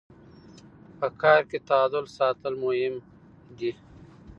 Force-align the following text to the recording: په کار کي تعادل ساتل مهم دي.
په 0.99 1.07
کار 1.21 1.41
کي 1.49 1.57
تعادل 1.69 2.05
ساتل 2.17 2.53
مهم 2.63 2.95
دي. 3.57 3.71